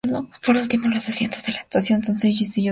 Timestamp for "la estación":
1.53-2.03